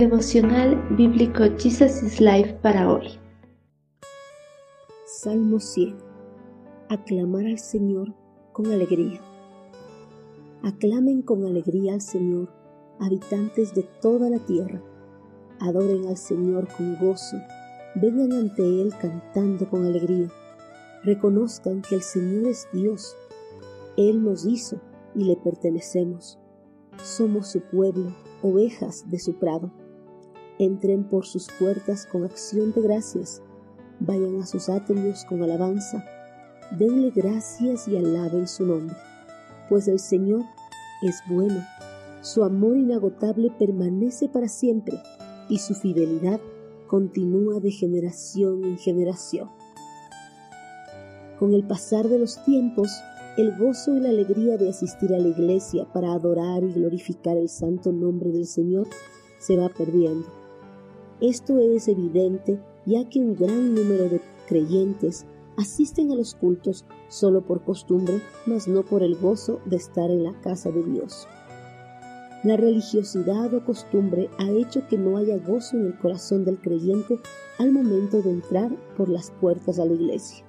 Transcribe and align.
Devocional 0.00 0.82
Bíblico 0.96 1.44
Jesus 1.58 2.02
is 2.02 2.22
Life 2.22 2.54
para 2.62 2.90
hoy. 2.90 3.06
Salmo 5.04 5.60
100. 5.60 5.94
Aclamar 6.88 7.44
al 7.44 7.58
Señor 7.58 8.14
con 8.52 8.72
alegría. 8.72 9.20
Aclamen 10.62 11.20
con 11.20 11.44
alegría 11.44 11.92
al 11.92 12.00
Señor, 12.00 12.48
habitantes 12.98 13.74
de 13.74 13.82
toda 14.00 14.30
la 14.30 14.38
tierra. 14.38 14.82
Adoren 15.58 16.06
al 16.06 16.16
Señor 16.16 16.66
con 16.74 16.96
gozo. 16.96 17.36
Vengan 17.96 18.32
ante 18.32 18.62
Él 18.62 18.94
cantando 18.98 19.68
con 19.68 19.84
alegría. 19.84 20.30
Reconozcan 21.04 21.82
que 21.82 21.96
el 21.96 22.02
Señor 22.02 22.46
es 22.46 22.66
Dios. 22.72 23.18
Él 23.98 24.24
nos 24.24 24.46
hizo 24.46 24.80
y 25.14 25.24
le 25.24 25.36
pertenecemos. 25.36 26.38
Somos 27.02 27.48
su 27.48 27.60
pueblo, 27.60 28.16
ovejas 28.40 29.04
de 29.10 29.18
su 29.18 29.34
prado. 29.34 29.70
Entren 30.60 31.04
por 31.04 31.24
sus 31.24 31.46
puertas 31.58 32.04
con 32.04 32.22
acción 32.22 32.74
de 32.74 32.82
gracias, 32.82 33.40
vayan 33.98 34.42
a 34.42 34.46
sus 34.46 34.68
atrios 34.68 35.24
con 35.24 35.42
alabanza, 35.42 36.04
denle 36.78 37.10
gracias 37.14 37.88
y 37.88 37.96
alaben 37.96 38.46
su 38.46 38.66
nombre, 38.66 38.94
pues 39.70 39.88
el 39.88 39.98
Señor 39.98 40.42
es 41.00 41.16
bueno, 41.30 41.64
su 42.20 42.44
amor 42.44 42.76
inagotable 42.76 43.50
permanece 43.58 44.28
para 44.28 44.48
siempre 44.48 45.00
y 45.48 45.56
su 45.60 45.74
fidelidad 45.74 46.40
continúa 46.88 47.58
de 47.60 47.70
generación 47.70 48.62
en 48.62 48.76
generación. 48.76 49.48
Con 51.38 51.54
el 51.54 51.66
pasar 51.66 52.06
de 52.06 52.18
los 52.18 52.44
tiempos, 52.44 52.90
el 53.38 53.56
gozo 53.56 53.96
y 53.96 54.00
la 54.00 54.10
alegría 54.10 54.58
de 54.58 54.68
asistir 54.68 55.14
a 55.14 55.18
la 55.18 55.28
iglesia 55.28 55.90
para 55.90 56.12
adorar 56.12 56.62
y 56.64 56.70
glorificar 56.70 57.38
el 57.38 57.48
santo 57.48 57.92
nombre 57.92 58.30
del 58.30 58.44
Señor 58.44 58.88
se 59.38 59.56
va 59.56 59.70
perdiendo. 59.70 60.39
Esto 61.20 61.58
es 61.58 61.86
evidente 61.88 62.58
ya 62.86 63.08
que 63.08 63.20
un 63.20 63.36
gran 63.36 63.74
número 63.74 64.08
de 64.08 64.20
creyentes 64.48 65.26
asisten 65.58 66.10
a 66.10 66.14
los 66.14 66.34
cultos 66.34 66.86
solo 67.08 67.42
por 67.42 67.62
costumbre, 67.62 68.22
mas 68.46 68.66
no 68.66 68.82
por 68.82 69.02
el 69.02 69.16
gozo 69.16 69.60
de 69.66 69.76
estar 69.76 70.10
en 70.10 70.24
la 70.24 70.32
casa 70.40 70.70
de 70.70 70.82
Dios. 70.82 71.28
La 72.42 72.56
religiosidad 72.56 73.52
o 73.52 73.62
costumbre 73.66 74.30
ha 74.38 74.48
hecho 74.48 74.86
que 74.88 74.96
no 74.96 75.18
haya 75.18 75.36
gozo 75.36 75.76
en 75.76 75.88
el 75.88 75.98
corazón 75.98 76.46
del 76.46 76.58
creyente 76.58 77.18
al 77.58 77.70
momento 77.70 78.22
de 78.22 78.30
entrar 78.30 78.74
por 78.96 79.10
las 79.10 79.30
puertas 79.30 79.78
a 79.78 79.84
la 79.84 79.92
iglesia. 79.92 80.42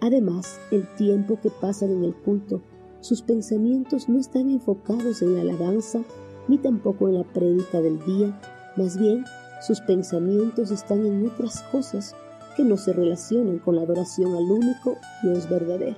Además, 0.00 0.60
el 0.70 0.86
tiempo 0.96 1.38
que 1.40 1.50
pasan 1.50 1.92
en 1.92 2.04
el 2.04 2.14
culto, 2.14 2.60
sus 3.00 3.22
pensamientos 3.22 4.06
no 4.08 4.18
están 4.18 4.50
enfocados 4.50 5.22
en 5.22 5.34
la 5.34 5.40
alabanza 5.40 6.02
ni 6.46 6.58
tampoco 6.58 7.08
en 7.08 7.14
la 7.14 7.24
prédica 7.24 7.80
del 7.80 8.04
día, 8.04 8.38
más 8.76 8.98
bien 8.98 9.24
sus 9.60 9.80
pensamientos 9.80 10.70
están 10.70 11.04
en 11.04 11.26
otras 11.26 11.62
cosas 11.72 12.14
que 12.56 12.64
no 12.64 12.76
se 12.76 12.92
relacionan 12.92 13.58
con 13.58 13.76
la 13.76 13.82
adoración 13.82 14.34
al 14.34 14.50
único 14.50 14.96
Dios 15.22 15.48
verdadero. 15.48 15.96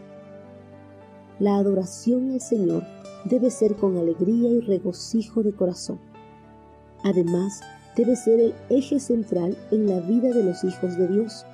La 1.39 1.57
adoración 1.57 2.33
al 2.33 2.41
Señor 2.41 2.85
debe 3.25 3.51
ser 3.51 3.77
con 3.77 3.97
alegría 3.97 4.51
y 4.51 4.61
regocijo 4.61 5.43
de 5.43 5.53
corazón. 5.53 5.99
Además, 7.03 7.61
debe 7.97 8.17
ser 8.17 8.41
el 8.41 8.55
eje 8.69 9.01
central 9.01 9.57
en 9.71 9.89
la 9.89 10.01
vida 10.01 10.31
de 10.31 10.43
los 10.43 10.65
hijos 10.65 10.97
de 10.97 11.09
Dios. 11.09 11.47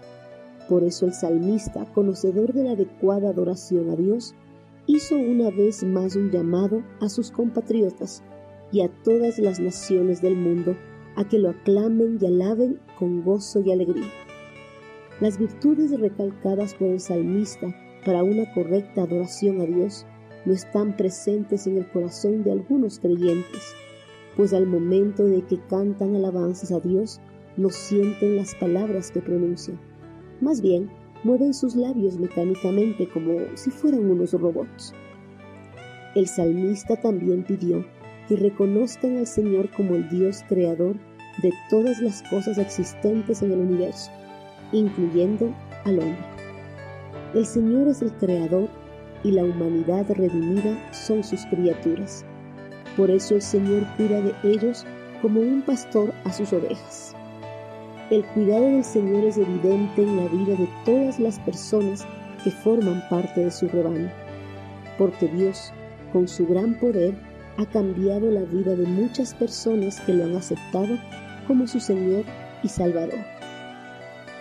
Por 0.69 0.83
eso 0.83 1.07
el 1.07 1.15
salmista, 1.15 1.85
conocedor 1.95 2.53
de 2.53 2.65
la 2.65 2.73
adecuada 2.73 3.31
adoración 3.31 3.91
a 3.91 3.97
Dios, 3.97 4.35
hizo 4.87 5.17
una 5.17 5.51
vez 5.51 5.83
más 5.85 6.17
un 6.17 6.31
llamado 6.31 6.83
a 7.01 7.09
sus 7.09 7.31
compatriotas 7.31 8.23
y 8.73 8.83
a 8.83 8.89
todas 9.05 9.39
las 9.39 9.61
naciones 9.61 10.21
del 10.21 10.37
mundo 10.37 10.77
a 11.17 11.25
que 11.25 11.39
lo 11.39 11.51
aclamen 11.51 12.19
y 12.21 12.27
alaben 12.27 12.79
con 12.99 13.25
gozo 13.25 13.61
y 13.61 13.73
alegría. 13.73 14.11
Las 15.21 15.39
virtudes 15.39 15.99
recalcadas 15.99 16.75
por 16.75 16.89
el 16.89 17.01
salmista 17.01 17.75
para 18.05 18.23
una 18.23 18.53
correcta 18.53 19.03
adoración 19.03 19.61
a 19.61 19.65
Dios 19.65 20.07
no 20.45 20.53
están 20.53 20.97
presentes 20.97 21.67
en 21.67 21.79
el 21.79 21.91
corazón 21.91 22.45
de 22.45 22.53
algunos 22.53 23.01
creyentes, 23.01 23.75
pues 24.37 24.53
al 24.53 24.67
momento 24.67 25.25
de 25.25 25.43
que 25.43 25.59
cantan 25.69 26.15
alabanzas 26.15 26.71
a 26.71 26.81
Dios 26.81 27.21
no 27.57 27.71
sienten 27.71 28.37
las 28.37 28.55
palabras 28.55 29.11
que 29.11 29.21
pronuncian. 29.21 29.81
Más 30.41 30.61
bien, 30.61 30.91
mueven 31.25 31.55
sus 31.55 31.75
labios 31.75 32.19
mecánicamente 32.19 33.09
como 33.09 33.39
si 33.55 33.71
fueran 33.71 34.11
unos 34.11 34.33
robots. 34.33 34.93
El 36.15 36.29
salmista 36.29 36.97
también 37.01 37.43
pidió 37.43 37.85
que 38.29 38.37
reconozcan 38.37 39.17
al 39.19 39.27
Señor 39.27 39.71
como 39.71 39.95
el 39.95 40.09
Dios 40.09 40.45
creador 40.49 40.97
de 41.43 41.53
todas 41.71 42.01
las 42.01 42.23
cosas 42.25 42.59
existentes 42.59 43.43
en 43.43 43.53
el 43.53 43.59
universo, 43.59 44.11
incluyendo 44.73 45.55
al 45.85 45.99
hombre. 46.01 46.25
El 47.35 47.45
Señor 47.45 47.89
es 47.89 48.03
el 48.03 48.13
creador 48.13 48.69
y 49.23 49.33
la 49.33 49.45
humanidad 49.45 50.07
redimida 50.11 50.77
son 50.93 51.23
sus 51.23 51.45
criaturas. 51.47 52.25
Por 52.97 53.11
eso 53.11 53.35
el 53.35 53.43
Señor 53.43 53.87
cuida 53.97 54.21
de 54.21 54.33
ellos 54.45 54.87
como 55.21 55.41
un 55.41 55.63
pastor 55.63 56.13
a 56.25 56.33
sus 56.33 56.53
ovejas. 56.53 57.15
El 58.11 58.25
cuidado 58.27 58.63
del 58.63 58.85
Señor 58.85 59.25
es 59.25 59.37
evidente 59.37 60.03
en 60.03 60.17
la 60.17 60.29
vida 60.29 60.55
de 60.55 60.69
todas 60.85 61.19
las 61.19 61.41
personas 61.41 62.07
que 62.45 62.51
forman 62.51 63.03
parte 63.11 63.45
de 63.45 63.51
su 63.51 63.67
rebaño, 63.69 64.11
porque 64.97 65.27
Dios, 65.27 65.73
con 66.13 66.29
su 66.29 66.47
gran 66.47 66.79
poder, 66.79 67.15
ha 67.59 67.67
cambiado 67.67 68.31
la 68.31 68.43
vida 68.43 68.75
de 68.75 68.87
muchas 68.87 69.35
personas 69.35 70.01
que 70.01 70.13
lo 70.13 70.25
han 70.25 70.37
aceptado 70.37 70.99
como 71.47 71.67
su 71.67 71.81
Señor 71.81 72.25
y 72.63 72.69
Salvador. 72.69 73.21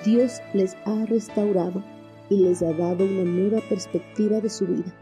Dios 0.06 0.42
les 0.54 0.76
ha 0.86 1.06
restaurado 1.06 1.84
y 2.30 2.38
les 2.38 2.62
ha 2.62 2.74
dado 2.74 3.06
una 3.06 3.24
nueva 3.24 3.60
perspectiva 3.70 4.40
de 4.42 4.50
su 4.50 4.66
vida. 4.68 4.94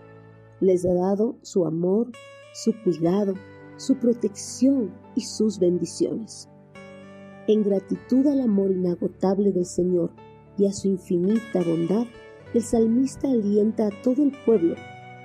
Les 0.59 0.85
ha 0.85 0.93
dado 0.93 1.37
su 1.41 1.65
amor, 1.65 2.11
su 2.53 2.73
cuidado, 2.83 3.33
su 3.77 3.95
protección 3.97 4.93
y 5.15 5.21
sus 5.21 5.59
bendiciones. 5.59 6.49
En 7.47 7.63
gratitud 7.63 8.25
al 8.27 8.41
amor 8.41 8.71
inagotable 8.71 9.51
del 9.51 9.65
Señor 9.65 10.11
y 10.57 10.67
a 10.67 10.71
su 10.71 10.87
infinita 10.87 11.61
bondad, 11.65 12.05
el 12.53 12.61
salmista 12.61 13.27
alienta 13.27 13.87
a 13.87 14.01
todo 14.03 14.23
el 14.23 14.31
pueblo 14.45 14.75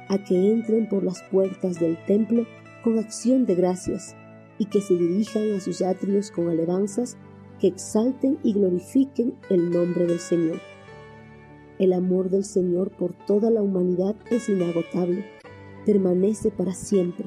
a 0.08 0.24
que 0.24 0.50
entren 0.50 0.88
por 0.88 1.04
las 1.04 1.22
puertas 1.30 1.78
del 1.78 2.02
templo 2.06 2.46
con 2.88 2.98
acción 2.98 3.44
de 3.44 3.54
gracias 3.54 4.16
y 4.56 4.64
que 4.64 4.80
se 4.80 4.94
dirijan 4.94 5.52
a 5.52 5.60
sus 5.60 5.82
atrios 5.82 6.30
con 6.30 6.48
alabanzas 6.48 7.18
que 7.60 7.66
exalten 7.66 8.38
y 8.42 8.54
glorifiquen 8.54 9.34
el 9.50 9.70
nombre 9.70 10.06
del 10.06 10.18
Señor. 10.18 10.58
El 11.78 11.92
amor 11.92 12.30
del 12.30 12.44
Señor 12.44 12.90
por 12.96 13.12
toda 13.26 13.50
la 13.50 13.60
humanidad 13.60 14.16
es 14.30 14.48
inagotable, 14.48 15.22
permanece 15.84 16.50
para 16.50 16.72
siempre. 16.72 17.26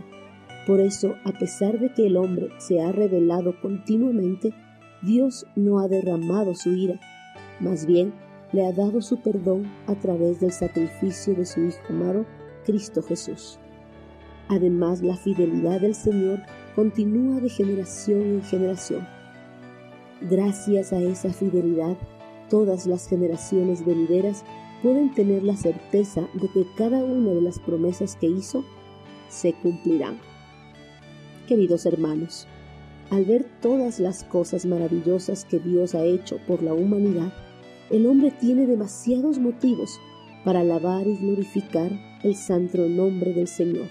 Por 0.65 0.79
eso, 0.79 1.13
a 1.25 1.31
pesar 1.31 1.77
de 1.79 1.93
que 1.93 2.07
el 2.07 2.17
hombre 2.17 2.49
se 2.57 2.81
ha 2.81 2.91
revelado 2.91 3.53
continuamente, 3.61 4.55
Dios 5.03 5.45
no 5.55 5.77
ha 5.77 5.87
derramado 5.87 6.55
su 6.55 6.73
ira, 6.73 6.99
más 7.59 7.85
bien 7.85 8.13
le 8.51 8.65
ha 8.65 8.71
dado 8.71 8.99
su 9.03 9.21
perdón 9.21 9.71
a 9.85 9.93
través 9.93 10.39
del 10.39 10.53
sacrificio 10.53 11.35
de 11.35 11.45
su 11.45 11.61
Hijo 11.61 11.77
amado, 11.87 12.25
Cristo 12.65 13.03
Jesús. 13.03 13.59
Además, 14.51 15.01
la 15.01 15.15
fidelidad 15.15 15.79
del 15.79 15.95
Señor 15.95 16.41
continúa 16.75 17.39
de 17.39 17.47
generación 17.47 18.21
en 18.21 18.43
generación. 18.43 19.07
Gracias 20.29 20.91
a 20.91 20.99
esa 20.99 21.31
fidelidad, 21.31 21.95
todas 22.49 22.85
las 22.85 23.07
generaciones 23.07 23.85
venideras 23.85 24.43
pueden 24.83 25.13
tener 25.13 25.41
la 25.41 25.55
certeza 25.55 26.27
de 26.33 26.49
que 26.49 26.65
cada 26.75 27.01
una 27.01 27.31
de 27.31 27.41
las 27.41 27.59
promesas 27.59 28.17
que 28.17 28.27
hizo 28.27 28.65
se 29.29 29.53
cumplirán. 29.53 30.17
Queridos 31.47 31.85
hermanos, 31.85 32.45
al 33.09 33.23
ver 33.23 33.45
todas 33.61 34.01
las 34.01 34.25
cosas 34.25 34.65
maravillosas 34.65 35.45
que 35.45 35.59
Dios 35.59 35.95
ha 35.95 36.03
hecho 36.03 36.39
por 36.45 36.61
la 36.61 36.73
humanidad, 36.73 37.31
el 37.89 38.05
hombre 38.05 38.31
tiene 38.31 38.67
demasiados 38.67 39.39
motivos 39.39 39.97
para 40.43 40.59
alabar 40.59 41.07
y 41.07 41.15
glorificar 41.15 41.89
el 42.23 42.35
santo 42.35 42.89
nombre 42.89 43.31
del 43.31 43.47
Señor. 43.47 43.87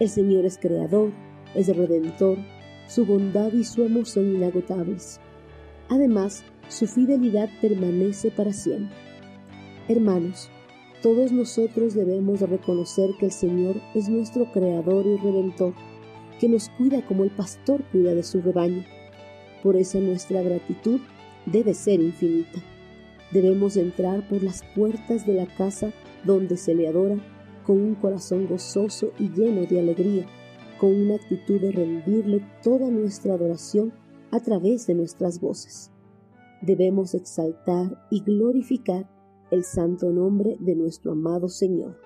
El 0.00 0.08
Señor 0.08 0.44
es 0.44 0.58
creador, 0.58 1.12
es 1.54 1.68
redentor, 1.68 2.38
su 2.88 3.06
bondad 3.06 3.52
y 3.52 3.62
su 3.62 3.84
amor 3.84 4.06
son 4.06 4.34
inagotables. 4.34 5.20
Además, 5.88 6.44
su 6.68 6.88
fidelidad 6.88 7.48
permanece 7.60 8.32
para 8.32 8.52
siempre. 8.52 8.96
Hermanos, 9.86 10.50
todos 11.00 11.30
nosotros 11.30 11.94
debemos 11.94 12.40
reconocer 12.40 13.10
que 13.20 13.26
el 13.26 13.32
Señor 13.32 13.76
es 13.94 14.08
nuestro 14.08 14.50
creador 14.50 15.06
y 15.06 15.16
redentor, 15.16 15.74
que 16.40 16.48
nos 16.48 16.70
cuida 16.70 17.06
como 17.06 17.22
el 17.22 17.30
pastor 17.30 17.84
cuida 17.92 18.14
de 18.14 18.24
su 18.24 18.40
rebaño. 18.40 18.84
Por 19.62 19.76
eso 19.76 20.00
nuestra 20.00 20.42
gratitud 20.42 21.00
debe 21.46 21.72
ser 21.72 22.00
infinita. 22.00 22.58
Debemos 23.30 23.76
entrar 23.76 24.28
por 24.28 24.42
las 24.42 24.62
puertas 24.74 25.24
de 25.24 25.34
la 25.34 25.46
casa 25.46 25.92
donde 26.24 26.56
se 26.56 26.74
le 26.74 26.88
adora 26.88 27.16
con 27.66 27.80
un 27.80 27.94
corazón 27.94 28.46
gozoso 28.46 29.12
y 29.18 29.30
lleno 29.30 29.66
de 29.66 29.80
alegría, 29.80 30.26
con 30.78 30.94
una 30.94 31.14
actitud 31.14 31.60
de 31.60 31.72
rendirle 31.72 32.44
toda 32.62 32.90
nuestra 32.90 33.34
adoración 33.34 33.92
a 34.30 34.40
través 34.40 34.86
de 34.86 34.94
nuestras 34.94 35.40
voces. 35.40 35.90
Debemos 36.62 37.14
exaltar 37.14 38.06
y 38.10 38.22
glorificar 38.22 39.08
el 39.50 39.64
santo 39.64 40.10
nombre 40.10 40.56
de 40.60 40.74
nuestro 40.74 41.12
amado 41.12 41.48
Señor. 41.48 42.00